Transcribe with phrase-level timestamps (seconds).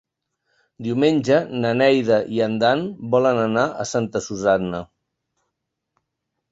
[0.85, 2.81] Diumenge na Neida i en Dan
[3.17, 4.83] volen anar a Santa Susanna.